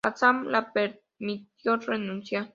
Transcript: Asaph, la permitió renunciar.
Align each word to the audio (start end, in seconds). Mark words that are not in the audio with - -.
Asaph, 0.03 0.45
la 0.47 0.73
permitió 0.73 1.77
renunciar. 1.77 2.49